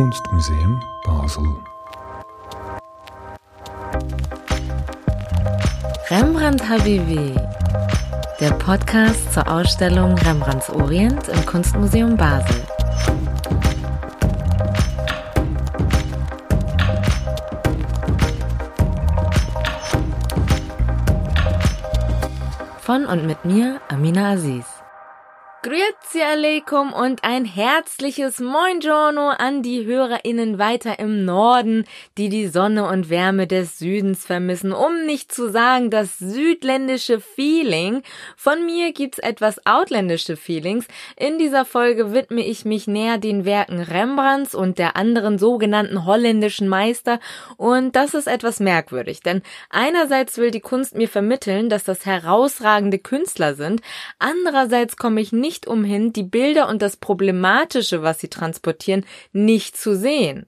[0.00, 1.44] Kunstmuseum Basel.
[6.08, 7.34] Rembrandt HBW,
[8.40, 12.64] der Podcast zur Ausstellung Rembrandts Orient im Kunstmuseum Basel.
[22.80, 24.79] Von und mit mir, Amina Aziz.
[25.62, 31.84] Grüezi alaikum und ein herzliches Moin Giorno an die HörerInnen weiter im Norden,
[32.16, 38.02] die die Sonne und Wärme des Südens vermissen, um nicht zu sagen das südländische Feeling.
[38.36, 40.86] Von mir gibt's etwas outländische Feelings.
[41.16, 46.68] In dieser Folge widme ich mich näher den Werken Rembrandts und der anderen sogenannten holländischen
[46.68, 47.20] Meister
[47.58, 52.98] und das ist etwas merkwürdig, denn einerseits will die Kunst mir vermitteln, dass das herausragende
[52.98, 53.82] Künstler sind,
[54.18, 59.76] andererseits komme ich nicht nicht umhin, die Bilder und das Problematische, was sie transportieren, nicht
[59.76, 60.46] zu sehen.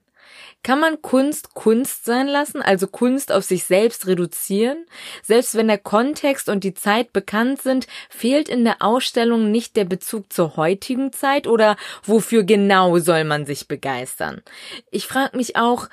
[0.63, 4.85] Kann man Kunst Kunst sein lassen, also Kunst auf sich selbst reduzieren?
[5.21, 9.83] Selbst wenn der Kontext und die Zeit bekannt sind, fehlt in der Ausstellung nicht der
[9.83, 14.41] Bezug zur heutigen Zeit oder wofür genau soll man sich begeistern?
[14.89, 15.89] Ich frage mich auch,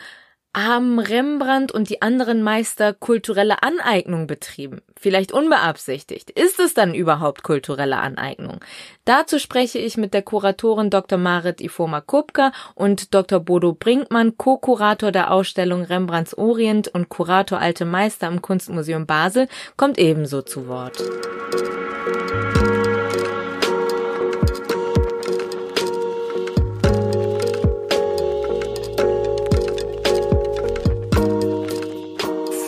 [0.56, 4.82] haben Rembrandt und die anderen Meister kulturelle Aneignung betrieben?
[4.98, 6.30] Vielleicht unbeabsichtigt.
[6.30, 8.60] Ist es dann überhaupt kulturelle Aneignung?
[9.04, 11.18] Dazu spreche ich mit der Kuratorin Dr.
[11.18, 13.40] Marit Ifoma Kupka und Dr.
[13.40, 19.98] Bodo Brinkmann, Co-Kurator der Ausstellung Rembrandts Orient und Kurator Alte Meister im Kunstmuseum Basel, kommt
[19.98, 21.02] ebenso zu Wort.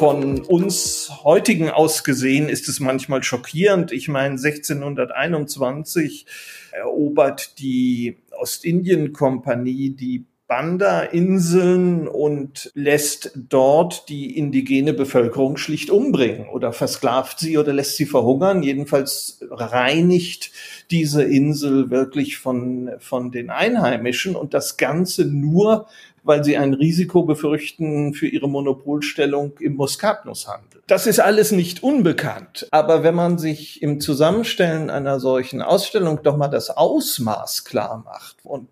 [0.03, 3.93] Von uns heutigen aus gesehen ist es manchmal schockierend.
[3.93, 6.27] Ich meine, 1621
[6.73, 17.39] erobert die Ostindien-Kompanie die Banda-Inseln und lässt dort die indigene Bevölkerung schlicht umbringen oder versklavt
[17.39, 18.65] sie oder lässt sie verhungern.
[18.65, 20.51] Jedenfalls reinigt
[20.91, 25.87] diese Insel wirklich von, von den Einheimischen und das Ganze nur,
[26.25, 30.83] weil sie ein Risiko befürchten für ihre Monopolstellung im Muskatnusshandel.
[30.87, 36.37] Das ist alles nicht unbekannt, aber wenn man sich im Zusammenstellen einer solchen Ausstellung doch
[36.37, 38.69] mal das Ausmaß klar macht und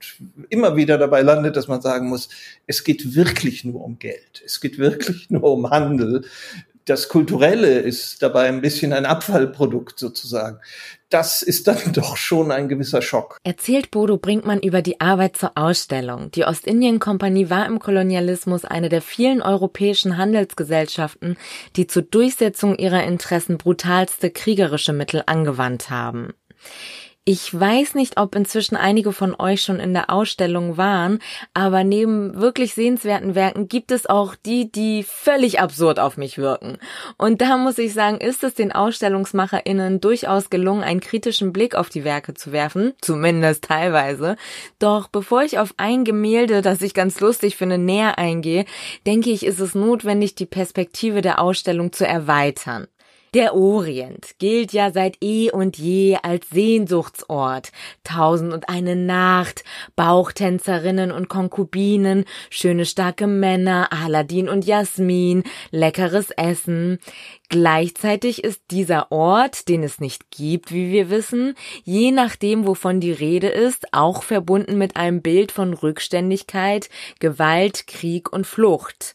[0.49, 2.29] immer wieder dabei landet, dass man sagen muss,
[2.67, 6.25] es geht wirklich nur um Geld, es geht wirklich nur um Handel,
[6.85, 10.59] das Kulturelle ist dabei ein bisschen ein Abfallprodukt sozusagen.
[11.11, 13.39] Das ist dann doch schon ein gewisser Schock.
[13.43, 16.31] Erzählt Bodo Brinkmann über die Arbeit zur Ausstellung.
[16.31, 21.37] Die Ostindien-Kompanie war im Kolonialismus eine der vielen europäischen Handelsgesellschaften,
[21.77, 26.33] die zur Durchsetzung ihrer Interessen brutalste kriegerische Mittel angewandt haben.
[27.27, 31.19] Ich weiß nicht, ob inzwischen einige von euch schon in der Ausstellung waren,
[31.53, 36.79] aber neben wirklich sehenswerten Werken gibt es auch die, die völlig absurd auf mich wirken.
[37.19, 41.91] Und da muss ich sagen, ist es den AusstellungsmacherInnen durchaus gelungen, einen kritischen Blick auf
[41.91, 44.37] die Werke zu werfen, zumindest teilweise.
[44.79, 48.65] Doch bevor ich auf ein Gemälde, das ich ganz lustig finde, näher eingehe,
[49.07, 52.89] denke ich, ist es notwendig, die Perspektive der Ausstellung zu erweitern.
[53.33, 57.71] Der Orient gilt ja seit eh und je als Sehnsuchtsort.
[58.03, 59.63] Tausend und eine Nacht,
[59.95, 66.99] Bauchtänzerinnen und Konkubinen, schöne starke Männer, Aladdin und Jasmin, leckeres Essen.
[67.49, 71.55] Gleichzeitig ist dieser Ort, den es nicht gibt, wie wir wissen,
[71.85, 76.91] je nachdem, wovon die Rede ist, auch verbunden mit einem Bild von Rückständigkeit,
[77.21, 79.15] Gewalt, Krieg und Flucht.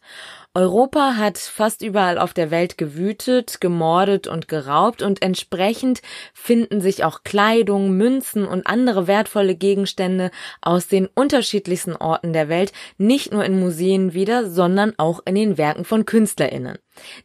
[0.58, 6.02] Europa hat fast überall auf der Welt gewütet, gemordet und geraubt und entsprechend
[6.34, 12.72] finden sich auch Kleidung, Münzen und andere wertvolle Gegenstände aus den unterschiedlichsten Orten der Welt
[12.98, 16.78] nicht nur in Museen wieder, sondern auch in den Werken von Künstlerinnen.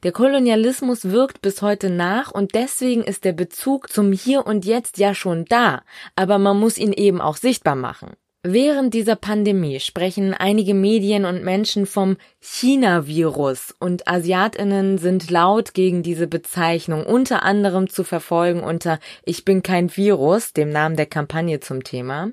[0.03, 4.99] Der Kolonialismus wirkt bis heute nach und deswegen ist der Bezug zum Hier und Jetzt
[4.99, 5.83] ja schon da,
[6.17, 8.17] aber man muss ihn eben auch sichtbar machen.
[8.43, 16.03] Während dieser Pandemie sprechen einige Medien und Menschen vom China-Virus und Asiatinnen sind laut gegen
[16.03, 21.61] diese Bezeichnung unter anderem zu verfolgen unter Ich bin kein Virus, dem Namen der Kampagne
[21.61, 22.31] zum Thema.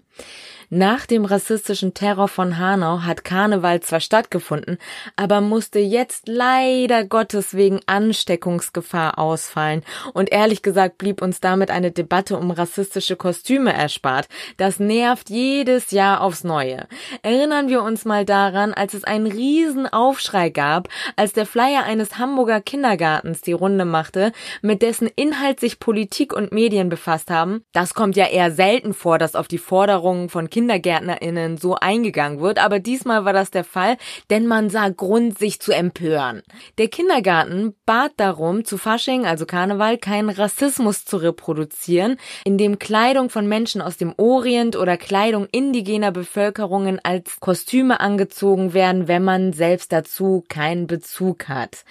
[0.70, 4.78] Nach dem rassistischen Terror von Hanau hat Karneval zwar stattgefunden,
[5.16, 9.84] aber musste jetzt leider Gottes wegen Ansteckungsgefahr ausfallen.
[10.14, 14.28] Und ehrlich gesagt blieb uns damit eine Debatte um rassistische Kostüme erspart.
[14.58, 16.88] Das nervt jedes Jahr aufs Neue.
[17.22, 22.18] Erinnern wir uns mal daran, als es einen riesen Aufschrei gab, als der Flyer eines
[22.18, 27.64] Hamburger Kindergartens die Runde machte, mit dessen Inhalt sich Politik und Medien befasst haben.
[27.72, 32.40] Das kommt ja eher selten vor, dass auf die Forderung Forderungen von KindergärtnerInnen so eingegangen
[32.40, 33.96] wird, aber diesmal war das der Fall,
[34.32, 36.42] denn man sah Grund, sich zu empören.
[36.80, 43.48] Der Kindergarten bat darum, zu Fasching, also Karneval, keinen Rassismus zu reproduzieren, indem Kleidung von
[43.48, 49.92] Menschen aus dem Orient oder Kleidung indigener Bevölkerungen als Kostüme angezogen werden, wenn man selbst
[49.92, 51.84] dazu keinen Bezug hat.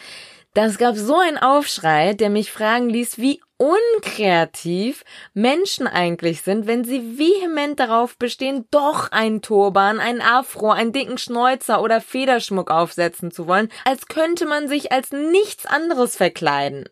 [0.56, 5.04] Das gab so einen Aufschrei, der mich fragen ließ, wie unkreativ
[5.34, 11.18] Menschen eigentlich sind, wenn sie vehement darauf bestehen, doch einen Turban, ein Afro, einen dicken
[11.18, 16.88] Schnäuzer oder Federschmuck aufsetzen zu wollen, als könnte man sich als nichts anderes verkleiden.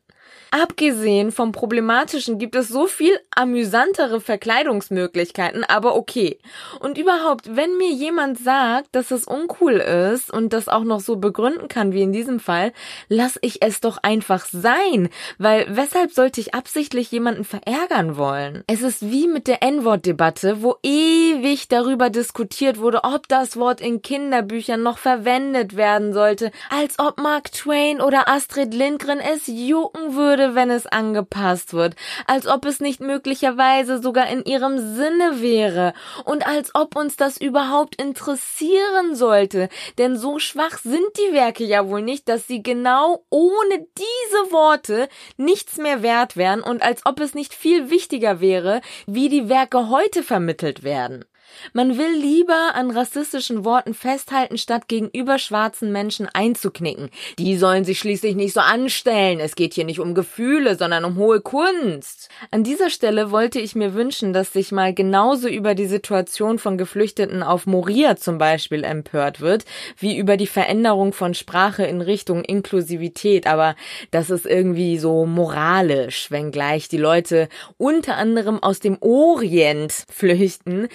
[0.56, 6.38] Abgesehen vom Problematischen gibt es so viel amüsantere Verkleidungsmöglichkeiten, aber okay.
[6.78, 11.16] Und überhaupt, wenn mir jemand sagt, dass es uncool ist und das auch noch so
[11.16, 12.72] begründen kann wie in diesem Fall,
[13.08, 15.08] lass ich es doch einfach sein.
[15.38, 18.62] Weil weshalb sollte ich absichtlich jemanden verärgern wollen?
[18.68, 24.02] Es ist wie mit der N-Wort-Debatte, wo ewig darüber diskutiert wurde, ob das Wort in
[24.02, 30.44] Kinderbüchern noch verwendet werden sollte, als ob Mark Twain oder Astrid Lindgren es jucken würde,
[30.44, 31.94] würde, wenn es angepasst wird,
[32.26, 35.94] als ob es nicht möglicherweise sogar in ihrem Sinne wäre
[36.25, 39.69] und als ob uns das überhaupt interessieren sollte,
[39.99, 45.08] denn so schwach sind die Werke ja wohl nicht, dass sie genau ohne diese Worte
[45.37, 49.88] nichts mehr wert wären und als ob es nicht viel wichtiger wäre, wie die Werke
[49.88, 51.25] heute vermittelt werden.
[51.72, 57.10] Man will lieber an rassistischen Worten festhalten, statt gegenüber schwarzen Menschen einzuknicken.
[57.38, 59.40] Die sollen sich schließlich nicht so anstellen.
[59.40, 62.28] Es geht hier nicht um Gefühle, sondern um hohe Kunst.
[62.50, 66.78] An dieser Stelle wollte ich mir wünschen, dass sich mal genauso über die Situation von
[66.78, 69.64] Geflüchteten auf Moria zum Beispiel empört wird,
[69.98, 73.46] wie über die Veränderung von Sprache in Richtung Inklusivität.
[73.46, 73.76] Aber
[74.10, 80.88] das ist irgendwie so moralisch, wenngleich die Leute unter anderem aus dem Orient flüchten,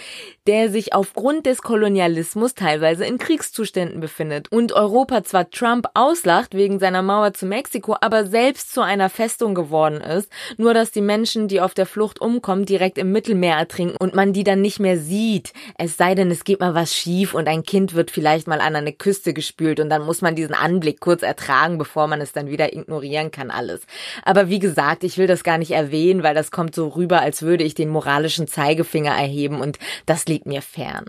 [0.50, 6.80] der sich aufgrund des Kolonialismus teilweise in Kriegszuständen befindet und Europa zwar Trump auslacht wegen
[6.80, 11.50] seiner Mauer zu Mexiko, aber selbst zu einer Festung geworden ist, nur dass die Menschen,
[11.50, 14.98] die auf der Flucht umkommen, direkt im Mittelmeer ertrinken und man die dann nicht mehr
[14.98, 15.54] sieht.
[15.78, 18.76] Es sei denn, es geht mal was schief und ein Kind wird vielleicht mal an
[18.76, 22.50] eine Küste gespült und dann muss man diesen Anblick kurz ertragen, bevor man es dann
[22.50, 23.82] wieder ignorieren kann alles.
[24.24, 27.44] Aber wie gesagt, ich will das gar nicht erwähnen, weil das kommt so rüber, als
[27.44, 31.06] würde ich den moralischen Zeigefinger erheben und das liegt mir fern.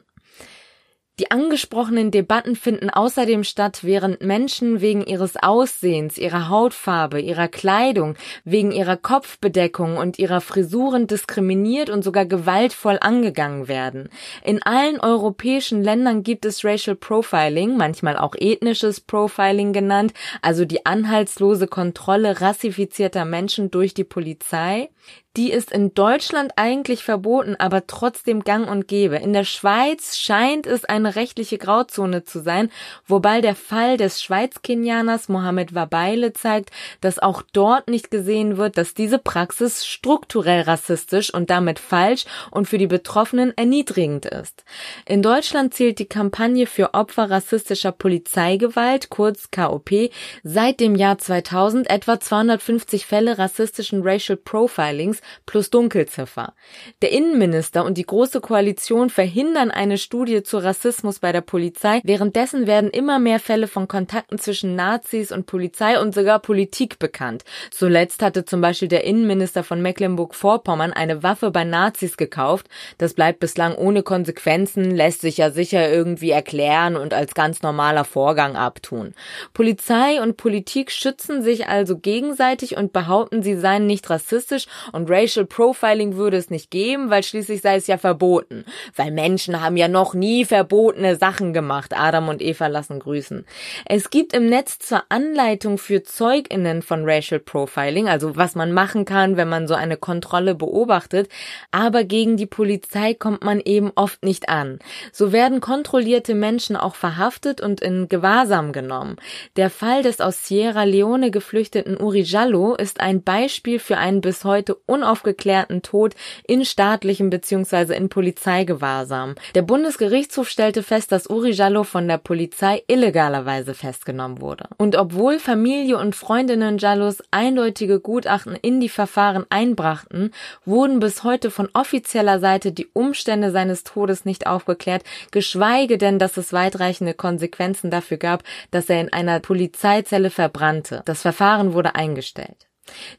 [1.21, 8.15] Die angesprochenen Debatten finden außerdem statt, während Menschen wegen ihres Aussehens, ihrer Hautfarbe, ihrer Kleidung,
[8.44, 14.09] wegen ihrer Kopfbedeckung und ihrer Frisuren diskriminiert und sogar gewaltvoll angegangen werden.
[14.43, 20.87] In allen europäischen Ländern gibt es Racial Profiling, manchmal auch ethnisches Profiling genannt, also die
[20.87, 24.88] anhaltslose Kontrolle rassifizierter Menschen durch die Polizei.
[25.37, 29.15] Die ist in Deutschland eigentlich verboten, aber trotzdem gang und gäbe.
[29.15, 32.69] In der Schweiz scheint es eine rechtliche Grauzone zu sein,
[33.06, 38.93] wobei der Fall des Schweiz-Kenianers Mohammed Wabeile zeigt, dass auch dort nicht gesehen wird, dass
[38.93, 44.65] diese Praxis strukturell rassistisch und damit falsch und für die Betroffenen erniedrigend ist.
[45.06, 50.11] In Deutschland zählt die Kampagne für Opfer rassistischer Polizeigewalt, kurz KOP,
[50.43, 56.55] seit dem Jahr 2000 etwa 250 Fälle rassistischen Racial Profilings plus Dunkelziffer.
[57.02, 62.00] Der Innenminister und die Große Koalition verhindern eine Studie zu Rassismus bei der Polizei.
[62.05, 67.44] Währenddessen werden immer mehr Fälle von Kontakten zwischen Nazis und Polizei und sogar Politik bekannt.
[67.70, 72.69] Zuletzt hatte zum Beispiel der Innenminister von Mecklenburg-Vorpommern eine Waffe bei Nazis gekauft.
[72.98, 78.05] Das bleibt bislang ohne Konsequenzen, lässt sich ja sicher irgendwie erklären und als ganz normaler
[78.05, 79.15] Vorgang abtun.
[79.53, 85.44] Polizei und Politik schützen sich also gegenseitig und behaupten, sie seien nicht rassistisch und Racial
[85.44, 88.64] Profiling würde es nicht geben, weil schließlich sei es ja verboten.
[88.94, 91.93] Weil Menschen haben ja noch nie verbotene Sachen gemacht.
[91.96, 93.44] Adam und Eva lassen grüßen.
[93.86, 99.05] Es gibt im Netz zwar Anleitung für ZeugInnen von Racial Profiling, also was man machen
[99.05, 101.29] kann, wenn man so eine Kontrolle beobachtet,
[101.70, 104.79] aber gegen die Polizei kommt man eben oft nicht an.
[105.12, 109.17] So werden kontrollierte Menschen auch verhaftet und in Gewahrsam genommen.
[109.56, 114.44] Der Fall des aus Sierra Leone geflüchteten Uri Jallo ist ein Beispiel für einen bis
[114.44, 116.15] heute unaufgeklärten Tod
[116.47, 117.95] in staatlichem bzw.
[117.95, 119.35] in Polizeigewahrsam.
[119.55, 124.69] Der Bundesgerichtshof stellte fest, dass Uri Jallo von der Polizei illegalerweise festgenommen wurde.
[124.77, 130.33] Und obwohl Familie und Freundinnen Jallos eindeutige Gutachten in die Verfahren einbrachten,
[130.65, 136.37] wurden bis heute von offizieller Seite die Umstände seines Todes nicht aufgeklärt, geschweige denn, dass
[136.37, 141.03] es weitreichende Konsequenzen dafür gab, dass er in einer Polizeizelle verbrannte.
[141.07, 142.69] Das Verfahren wurde eingestellt.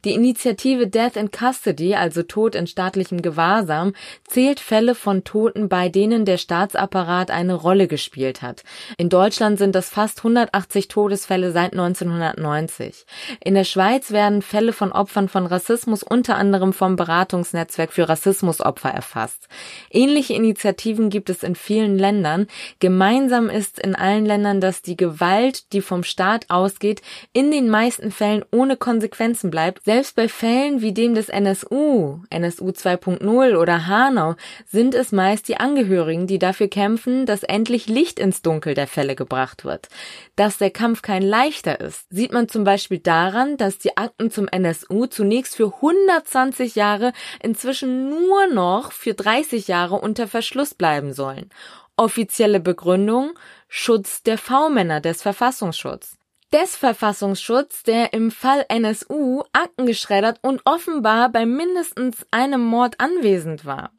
[0.05, 3.93] Die Initiative Death in Custody, also Tod in staatlichem Gewahrsam,
[4.27, 8.63] zählt Fälle von Toten, bei denen der Staatsapparat eine Rolle gespielt hat.
[8.97, 13.05] In Deutschland sind das fast 180 Todesfälle seit 1990.
[13.43, 18.89] In der Schweiz werden Fälle von Opfern von Rassismus unter anderem vom Beratungsnetzwerk für Rassismusopfer
[18.89, 19.47] erfasst.
[19.89, 22.47] Ähnliche Initiativen gibt es in vielen Ländern.
[22.79, 27.01] Gemeinsam ist in allen Ländern, dass die Gewalt, die vom Staat ausgeht,
[27.33, 29.60] in den meisten Fällen ohne Konsequenzen bleibt.
[29.83, 34.35] Selbst bei Fällen wie dem des NSU, NSU 2.0 oder Hanau
[34.67, 39.15] sind es meist die Angehörigen, die dafür kämpfen, dass endlich Licht ins Dunkel der Fälle
[39.15, 39.89] gebracht wird.
[40.35, 44.47] Dass der Kampf kein leichter ist, sieht man zum Beispiel daran, dass die Akten zum
[44.47, 51.49] NSU zunächst für 120 Jahre inzwischen nur noch für 30 Jahre unter Verschluss bleiben sollen.
[51.97, 53.31] Offizielle Begründung
[53.67, 56.17] Schutz der V-Männer des Verfassungsschutz
[56.53, 63.65] des Verfassungsschutz, der im Fall NSU Akten geschreddert und offenbar bei mindestens einem Mord anwesend
[63.65, 63.91] war.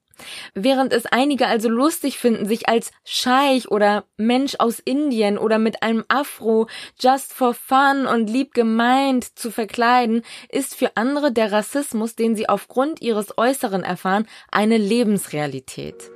[0.55, 5.83] Während es einige also lustig finden, sich als Scheich oder Mensch aus Indien oder mit
[5.83, 6.69] einem Afro
[7.01, 12.49] just for fun und lieb gemeint zu verkleiden, ist für andere der Rassismus, den sie
[12.49, 16.11] aufgrund ihres Äußeren erfahren, eine Lebensrealität.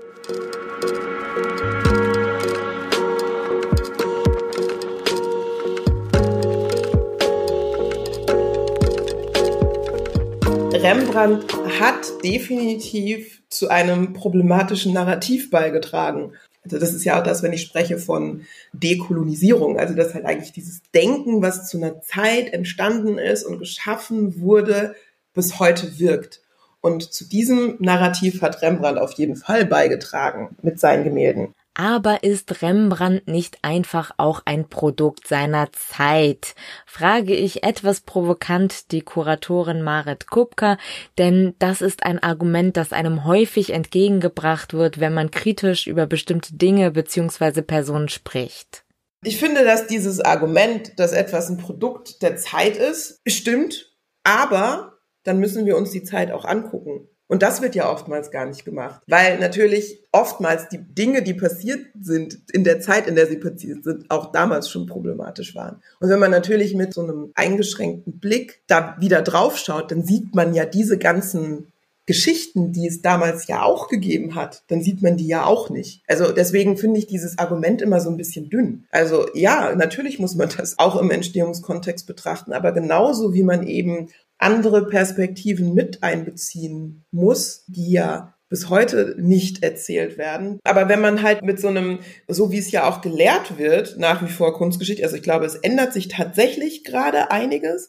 [10.87, 16.35] Rembrandt hat definitiv zu einem problematischen Narrativ beigetragen.
[16.63, 20.53] Also das ist ja auch das, wenn ich spreche von Dekolonisierung, also dass halt eigentlich
[20.53, 24.95] dieses Denken, was zu einer Zeit entstanden ist und geschaffen wurde,
[25.35, 26.43] bis heute wirkt.
[26.81, 31.53] Und zu diesem Narrativ hat Rembrandt auf jeden Fall beigetragen mit seinen Gemälden.
[31.79, 36.55] Aber ist Rembrandt nicht einfach auch ein Produkt seiner Zeit?
[36.87, 40.79] Frage ich etwas provokant die Kuratorin Marit Kupka,
[41.19, 46.55] denn das ist ein Argument, das einem häufig entgegengebracht wird, wenn man kritisch über bestimmte
[46.55, 47.61] Dinge bzw.
[47.61, 48.87] Personen spricht.
[49.23, 53.93] Ich finde, dass dieses Argument, dass etwas ein Produkt der Zeit ist, stimmt,
[54.25, 57.09] aber dann müssen wir uns die Zeit auch angucken.
[57.29, 61.81] Und das wird ja oftmals gar nicht gemacht, weil natürlich oftmals die Dinge, die passiert
[62.01, 65.83] sind, in der Zeit, in der sie passiert sind, auch damals schon problematisch waren.
[66.01, 70.35] Und wenn man natürlich mit so einem eingeschränkten Blick da wieder drauf schaut, dann sieht
[70.35, 71.73] man ja diese ganzen
[72.07, 76.03] Geschichten, die es damals ja auch gegeben hat, dann sieht man die ja auch nicht.
[76.07, 78.85] Also deswegen finde ich dieses Argument immer so ein bisschen dünn.
[78.93, 84.09] Also ja, natürlich muss man das auch im Entstehungskontext betrachten, aber genauso wie man eben
[84.39, 90.61] andere Perspektiven mit einbeziehen muss, die ja bis heute nicht erzählt werden.
[90.65, 94.23] Aber wenn man halt mit so einem, so wie es ja auch gelehrt wird, nach
[94.23, 97.89] wie vor Kunstgeschichte, also ich glaube, es ändert sich tatsächlich gerade einiges,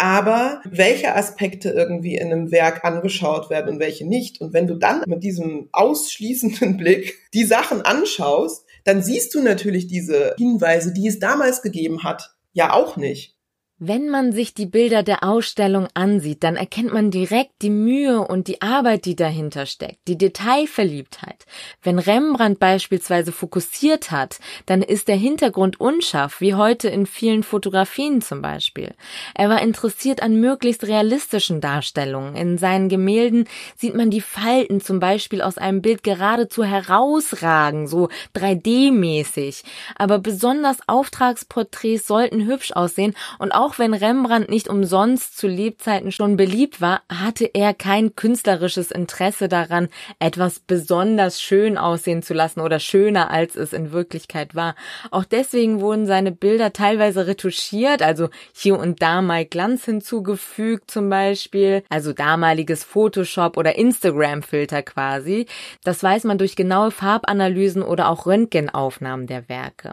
[0.00, 4.40] aber welche Aspekte irgendwie in einem Werk angeschaut werden und welche nicht.
[4.40, 9.88] Und wenn du dann mit diesem ausschließenden Blick die Sachen anschaust, dann siehst du natürlich
[9.88, 13.37] diese Hinweise, die es damals gegeben hat, ja auch nicht.
[13.80, 18.48] Wenn man sich die Bilder der Ausstellung ansieht, dann erkennt man direkt die Mühe und
[18.48, 21.46] die Arbeit, die dahinter steckt, die Detailverliebtheit.
[21.84, 28.20] Wenn Rembrandt beispielsweise fokussiert hat, dann ist der Hintergrund unscharf, wie heute in vielen Fotografien
[28.20, 28.96] zum Beispiel.
[29.36, 32.34] Er war interessiert an möglichst realistischen Darstellungen.
[32.34, 33.44] In seinen Gemälden
[33.76, 39.62] sieht man die Falten zum Beispiel aus einem Bild geradezu herausragen, so 3D-mäßig.
[39.94, 46.10] Aber besonders Auftragsporträts sollten hübsch aussehen und auch auch wenn Rembrandt nicht umsonst zu Lebzeiten
[46.10, 52.60] schon beliebt war, hatte er kein künstlerisches Interesse daran, etwas besonders schön aussehen zu lassen
[52.60, 54.74] oder schöner als es in Wirklichkeit war.
[55.10, 61.10] Auch deswegen wurden seine Bilder teilweise retuschiert, also hier und da mal Glanz hinzugefügt zum
[61.10, 65.44] Beispiel, also damaliges Photoshop oder Instagram-Filter quasi.
[65.84, 69.92] Das weiß man durch genaue Farbanalysen oder auch Röntgenaufnahmen der Werke.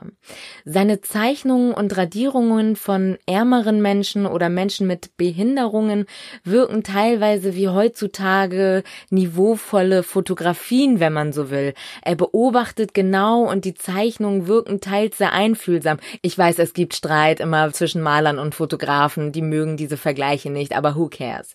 [0.64, 6.06] Seine Zeichnungen und Radierungen von ärmeren jüngeren Menschen oder Menschen mit Behinderungen
[6.44, 11.74] wirken teilweise wie heutzutage niveauvolle Fotografien, wenn man so will.
[12.04, 15.98] Er beobachtet genau und die Zeichnungen wirken teils sehr einfühlsam.
[16.22, 20.76] Ich weiß, es gibt Streit immer zwischen Malern und Fotografen, die mögen diese Vergleiche nicht,
[20.76, 21.54] aber who cares?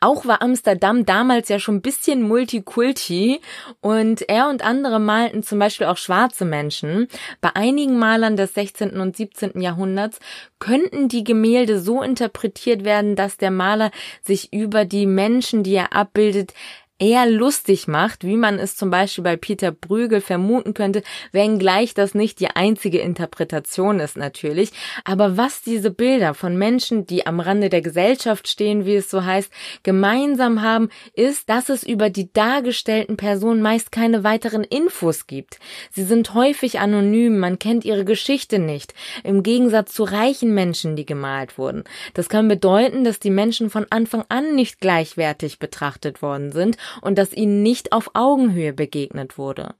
[0.00, 3.40] Auch war Amsterdam damals ja schon ein bisschen Multikulti
[3.80, 7.06] und er und andere malten zum Beispiel auch schwarze Menschen.
[7.40, 8.98] Bei einigen Malern des 16.
[8.98, 9.60] und 17.
[9.60, 10.18] Jahrhunderts
[10.58, 13.90] könnten die Gemälde so interpretiert werden, dass der Maler
[14.22, 16.54] sich über die Menschen, die er abbildet,
[17.02, 22.14] eher lustig macht, wie man es zum Beispiel bei Peter Brügel vermuten könnte, wenngleich das
[22.14, 24.70] nicht die einzige Interpretation ist natürlich.
[25.02, 29.24] Aber was diese Bilder von Menschen, die am Rande der Gesellschaft stehen, wie es so
[29.24, 29.50] heißt,
[29.82, 35.58] gemeinsam haben, ist, dass es über die dargestellten Personen meist keine weiteren Infos gibt.
[35.90, 38.94] Sie sind häufig anonym, man kennt ihre Geschichte nicht,
[39.24, 41.82] im Gegensatz zu reichen Menschen, die gemalt wurden.
[42.14, 47.18] Das kann bedeuten, dass die Menschen von Anfang an nicht gleichwertig betrachtet worden sind und
[47.18, 49.74] dass ihnen nicht auf Augenhöhe begegnet wurde.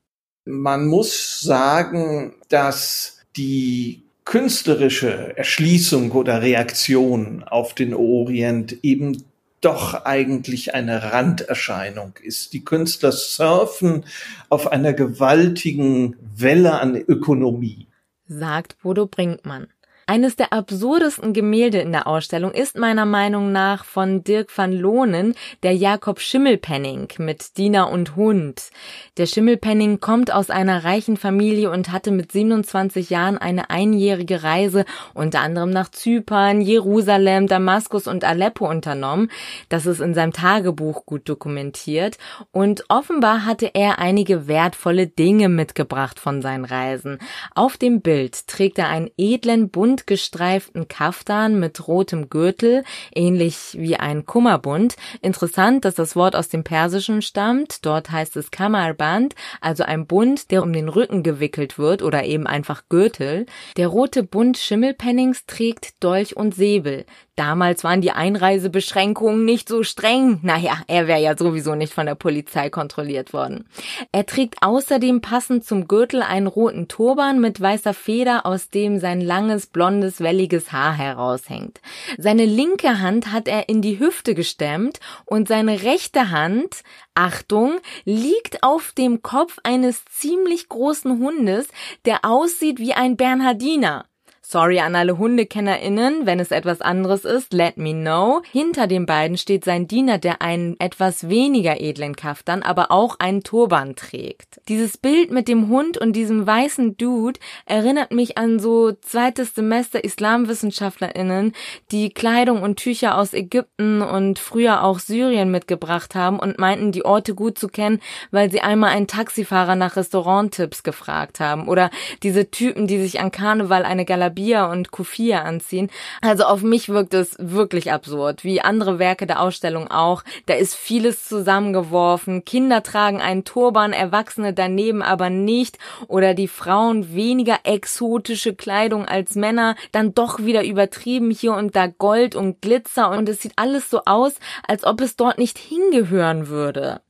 [0.45, 9.25] Man muss sagen, dass die künstlerische Erschließung oder Reaktion auf den Orient eben
[9.61, 12.53] doch eigentlich eine Randerscheinung ist.
[12.53, 14.05] Die Künstler surfen
[14.49, 17.87] auf einer gewaltigen Welle an Ökonomie.
[18.27, 19.69] Sagt Bodo Brinkmann.
[20.07, 25.35] Eines der absurdesten Gemälde in der Ausstellung ist meiner Meinung nach von Dirk van Lohnen
[25.63, 28.71] der Jakob Schimmelpenning mit Diener und Hund.
[29.17, 34.85] Der Schimmelpenning kommt aus einer reichen Familie und hatte mit 27 Jahren eine einjährige Reise
[35.15, 39.31] unter anderem nach Zypern, Jerusalem, Damaskus und Aleppo unternommen.
[39.69, 42.19] Das ist in seinem Tagebuch gut dokumentiert
[42.51, 47.19] und offenbar hatte er einige wertvolle Dinge mitgebracht von seinen Reisen.
[47.55, 52.83] Auf dem Bild trägt er einen edlen, bunt gestreiften Kaftan mit rotem Gürtel,
[53.15, 54.97] ähnlich wie ein Kummerbund.
[55.21, 57.85] Interessant, dass das Wort aus dem Persischen stammt.
[57.85, 62.47] Dort heißt es Kamarband, also ein Bund, der um den Rücken gewickelt wird oder eben
[62.47, 63.45] einfach Gürtel.
[63.77, 67.05] Der rote Bund Schimmelpennings trägt Dolch und Säbel.
[67.37, 70.41] Damals waren die Einreisebeschränkungen nicht so streng.
[70.43, 73.67] Naja, er wäre ja sowieso nicht von der Polizei kontrolliert worden.
[74.13, 79.23] Er trägt außerdem passend zum Gürtel einen roten Turban mit weißer Feder, aus dem sein
[79.23, 81.81] langes, blondes, welliges Haar heraushängt.
[82.19, 86.83] Seine linke Hand hat er in die Hüfte gestemmt und seine rechte Hand,
[87.15, 91.69] Achtung, liegt auf dem Kopf eines ziemlich großen Hundes,
[92.05, 94.05] der aussieht wie ein Bernhardiner.
[94.53, 98.43] Sorry an alle HundekennerInnen, wenn es etwas anderes ist, let me know.
[98.53, 103.43] Hinter den beiden steht sein Diener, der einen etwas weniger edlen Kaftan, aber auch einen
[103.43, 104.61] Turban trägt.
[104.69, 110.05] Dieses Bild mit dem Hund und diesem weißen Dude erinnert mich an so zweites Semester
[110.05, 111.55] IslamwissenschaftlerInnen,
[111.91, 117.07] die Kleidung und Tücher aus Ägypten und früher auch Syrien mitgebracht haben und meinten, die
[117.07, 121.69] Orte gut zu kennen, weil sie einmal einen Taxifahrer nach Restauranttipps gefragt haben.
[121.69, 121.91] Oder
[122.23, 125.89] diese Typen, die sich an Karneval eine Galabi Bier und Kufir anziehen.
[126.21, 130.25] Also auf mich wirkt es wirklich absurd, wie andere Werke der Ausstellung auch.
[130.47, 132.45] Da ist vieles zusammengeworfen.
[132.45, 135.79] Kinder tragen einen Turban, Erwachsene daneben aber nicht.
[136.09, 141.87] Oder die Frauen weniger exotische Kleidung als Männer, dann doch wieder übertrieben hier und da
[141.87, 144.35] Gold und Glitzer und es sieht alles so aus,
[144.67, 147.01] als ob es dort nicht hingehören würde.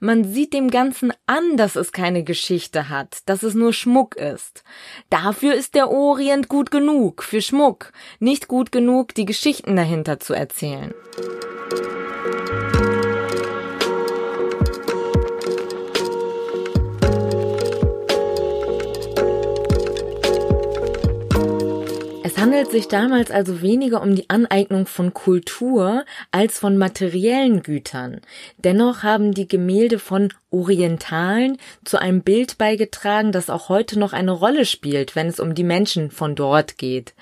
[0.00, 4.64] Man sieht dem Ganzen an, dass es keine Geschichte hat, dass es nur Schmuck ist.
[5.10, 10.34] Dafür ist der Orient gut genug, für Schmuck, nicht gut genug, die Geschichten dahinter zu
[10.34, 10.94] erzählen.
[22.60, 28.20] Handelt sich damals also weniger um die Aneignung von Kultur als von materiellen Gütern.
[28.58, 34.32] Dennoch haben die Gemälde von Orientalen zu einem Bild beigetragen, das auch heute noch eine
[34.32, 37.14] Rolle spielt, wenn es um die Menschen von dort geht.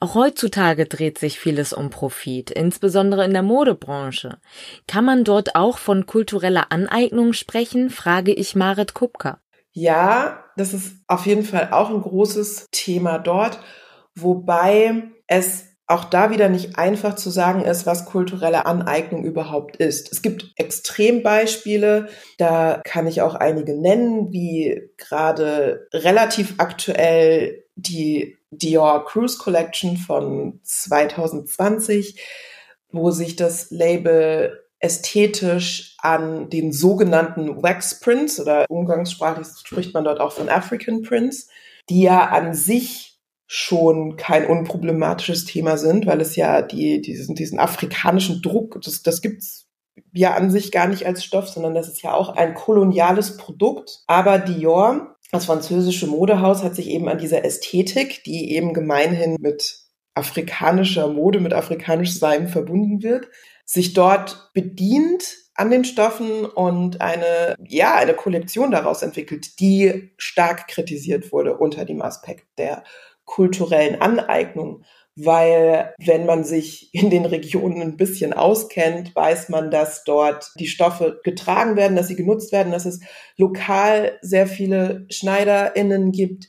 [0.00, 4.38] Auch heutzutage dreht sich vieles um Profit, insbesondere in der Modebranche.
[4.86, 9.38] Kann man dort auch von kultureller Aneignung sprechen, frage ich Marit Kupka.
[9.72, 13.58] Ja, das ist auf jeden Fall auch ein großes Thema dort
[14.22, 20.12] wobei es auch da wieder nicht einfach zu sagen ist, was kulturelle Aneignung überhaupt ist.
[20.12, 29.06] Es gibt Extrembeispiele, da kann ich auch einige nennen, wie gerade relativ aktuell die Dior
[29.06, 32.20] Cruise Collection von 2020,
[32.90, 40.20] wo sich das Label ästhetisch an den sogenannten Wax Prints oder umgangssprachlich spricht man dort
[40.20, 41.48] auch von African Prints,
[41.88, 43.17] die ja an sich
[43.50, 49.22] schon kein unproblematisches Thema sind, weil es ja die, diesen, diesen afrikanischen Druck, das, das
[49.22, 49.66] gibt's
[50.12, 54.02] ja an sich gar nicht als Stoff, sondern das ist ja auch ein koloniales Produkt.
[54.06, 59.80] Aber Dior, das französische Modehaus, hat sich eben an dieser Ästhetik, die eben gemeinhin mit
[60.14, 63.28] afrikanischer Mode, mit afrikanischem Sein verbunden wird,
[63.64, 70.68] sich dort bedient an den Stoffen und eine, ja, eine Kollektion daraus entwickelt, die stark
[70.68, 72.84] kritisiert wurde unter dem Aspekt der
[73.28, 74.82] kulturellen Aneignung.
[75.20, 80.68] Weil wenn man sich in den Regionen ein bisschen auskennt, weiß man, dass dort die
[80.68, 83.00] Stoffe getragen werden, dass sie genutzt werden, dass es
[83.36, 86.46] lokal sehr viele SchneiderInnen gibt,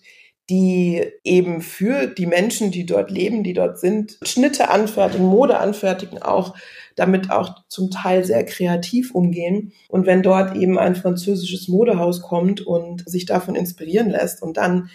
[0.51, 6.21] die eben für die Menschen, die dort leben, die dort sind, Schnitte anfertigen, Mode anfertigen,
[6.21, 6.55] auch
[6.95, 9.73] damit auch zum Teil sehr kreativ umgehen.
[9.89, 14.89] Und wenn dort eben ein französisches Modehaus kommt und sich davon inspirieren lässt und dann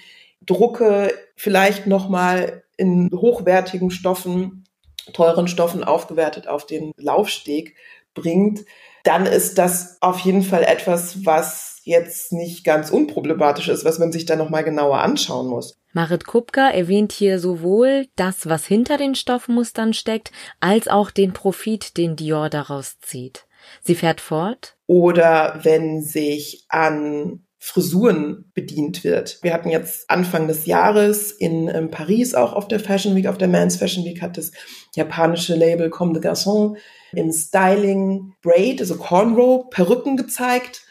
[0.46, 4.64] Drucke vielleicht nochmal in hochwertigen Stoffen,
[5.12, 7.76] teuren Stoffen aufgewertet auf den Laufsteg
[8.14, 8.64] bringt,
[9.04, 14.12] dann ist das auf jeden Fall etwas, was jetzt nicht ganz unproblematisch ist, was man
[14.12, 15.76] sich dann nochmal genauer anschauen muss.
[15.92, 21.96] Marit Kupka erwähnt hier sowohl das, was hinter den Stoffmustern steckt, als auch den Profit,
[21.96, 23.46] den Dior daraus zieht.
[23.82, 24.76] Sie fährt fort.
[24.86, 29.38] Oder wenn sich an Frisuren bedient wird.
[29.40, 33.38] Wir hatten jetzt Anfang des Jahres in ähm, Paris auch auf der Fashion Week, auf
[33.38, 34.52] der Men's Fashion Week hat das
[34.94, 36.76] japanische Label Comme des Garçons
[37.14, 40.82] im Styling Braid, also Cornrow, Perücken gezeigt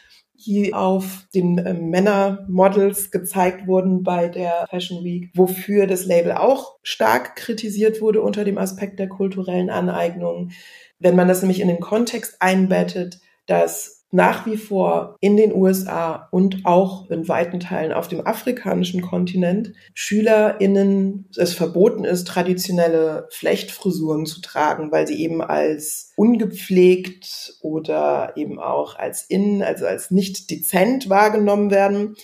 [0.46, 6.76] die auf den äh, Männermodels gezeigt wurden bei der Fashion Week, wofür das Label auch
[6.82, 10.50] stark kritisiert wurde unter dem Aspekt der kulturellen Aneignung.
[10.98, 16.28] Wenn man das nämlich in den Kontext einbettet, dass nach wie vor in den USA
[16.30, 24.24] und auch in weiten Teilen auf dem afrikanischen Kontinent SchülerInnen es verboten ist, traditionelle Flechtfrisuren
[24.24, 30.48] zu tragen, weil sie eben als ungepflegt oder eben auch als in, also als nicht
[30.48, 32.14] dezent wahrgenommen werden.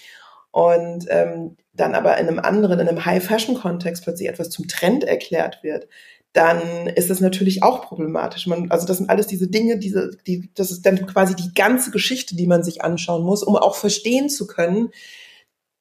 [0.52, 5.58] Und ähm, dann aber in einem anderen, in einem High-Fashion-Kontext plötzlich etwas zum Trend erklärt
[5.62, 5.88] wird,
[6.32, 8.46] dann ist das natürlich auch problematisch.
[8.46, 11.90] Man, also das sind alles diese Dinge, diese, die, das ist dann quasi die ganze
[11.90, 14.90] Geschichte, die man sich anschauen muss, um auch verstehen zu können,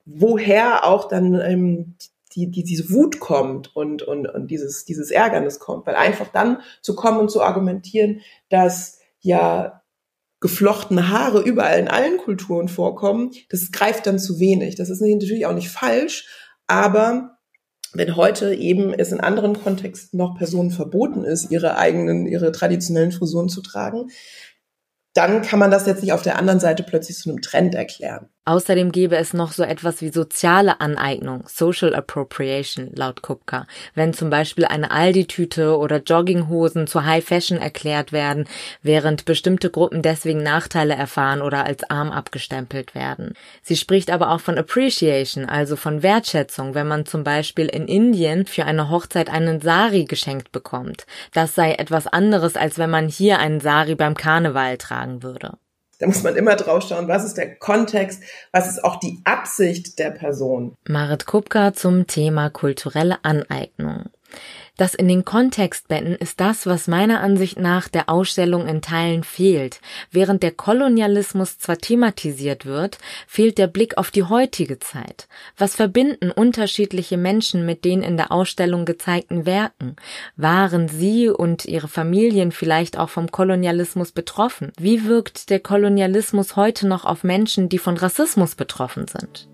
[0.05, 1.95] woher auch dann ähm,
[2.33, 5.85] die, die, diese Wut kommt und, und, und dieses, dieses Ärgernis kommt.
[5.85, 9.83] Weil einfach dann zu kommen und zu argumentieren, dass ja
[10.39, 14.75] geflochtene Haare überall in allen Kulturen vorkommen, das greift dann zu wenig.
[14.75, 16.27] Das ist natürlich auch nicht falsch,
[16.65, 17.38] aber
[17.93, 23.11] wenn heute eben es in anderen Kontexten noch Personen verboten ist, ihre eigenen, ihre traditionellen
[23.11, 24.09] Frisuren zu tragen,
[25.13, 28.29] dann kann man das jetzt nicht auf der anderen Seite plötzlich zu einem Trend erklären.
[28.49, 34.31] Außerdem gäbe es noch so etwas wie soziale Aneignung, Social Appropriation laut Kupka, wenn zum
[34.31, 38.47] Beispiel eine Aldi-Tüte oder Jogginghosen zu High Fashion erklärt werden,
[38.81, 43.35] während bestimmte Gruppen deswegen Nachteile erfahren oder als arm abgestempelt werden.
[43.61, 48.47] Sie spricht aber auch von Appreciation, also von Wertschätzung, wenn man zum Beispiel in Indien
[48.47, 51.05] für eine Hochzeit einen Sari geschenkt bekommt.
[51.35, 55.59] Das sei etwas anderes, als wenn man hier einen Sari beim Karneval tragen würde.
[55.99, 59.99] Da muss man immer drauf schauen, was ist der Kontext, was ist auch die Absicht
[59.99, 60.75] der Person.
[60.87, 64.05] Marit Kupka zum Thema kulturelle Aneignung.
[64.79, 69.25] Das in den Kontext betten ist das, was meiner Ansicht nach der Ausstellung in Teilen
[69.25, 69.81] fehlt.
[70.09, 75.27] Während der Kolonialismus zwar thematisiert wird, fehlt der Blick auf die heutige Zeit.
[75.57, 79.97] Was verbinden unterschiedliche Menschen mit den in der Ausstellung gezeigten Werken?
[80.37, 84.71] Waren sie und ihre Familien vielleicht auch vom Kolonialismus betroffen?
[84.79, 89.49] Wie wirkt der Kolonialismus heute noch auf Menschen, die von Rassismus betroffen sind?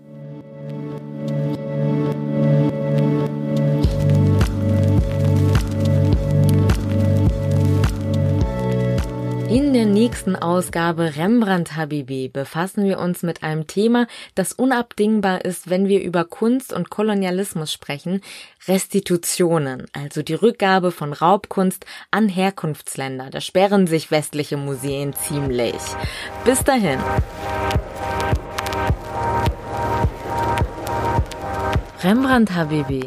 [10.16, 16.02] Nächsten Ausgabe Rembrandt Habibi befassen wir uns mit einem Thema, das unabdingbar ist, wenn wir
[16.02, 18.22] über Kunst und Kolonialismus sprechen,
[18.66, 23.28] Restitutionen, also die Rückgabe von Raubkunst an Herkunftsländer.
[23.28, 25.74] Da sperren sich westliche Museen ziemlich.
[26.46, 26.98] Bis dahin.
[32.02, 33.04] Rembrandt Habibi.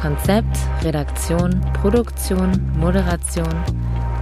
[0.00, 3.64] Konzept, Redaktion, Produktion, Moderation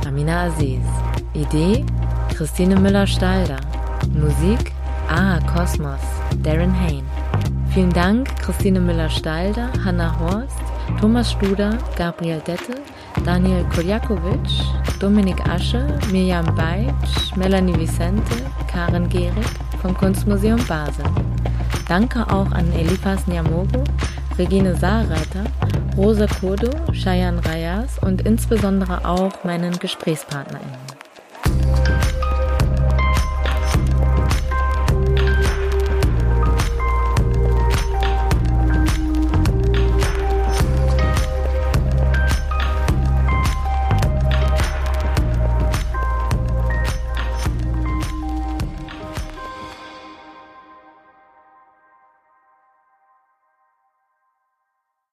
[0.07, 1.17] Amina Aziz.
[1.38, 1.85] Idee
[2.37, 3.61] Christine Müller-Stalder.
[4.14, 4.72] Musik
[5.09, 6.01] Ah Kosmos,
[6.42, 7.05] Darren Hain.
[7.72, 10.59] Vielen Dank Christine Müller-Stalder, Hanna Horst,
[11.01, 12.74] Thomas Studer, Gabriel Dette,
[13.24, 14.48] Daniel Koljakovic,
[15.01, 18.37] Dominik Asche, Mirjam Beitsch, Melanie Vicente,
[18.70, 19.46] Karen Gehrig
[19.81, 21.05] vom Kunstmuseum Basel.
[21.88, 23.85] Danke auch an Elifas Nyamogo,
[24.38, 25.44] Regine Saarreiter,
[25.96, 30.88] Rosa Kodo, Shayan Rayas und insbesondere auch meinen GesprächspartnerInnen.